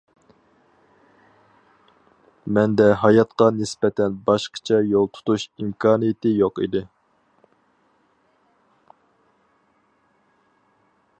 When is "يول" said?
4.93-5.07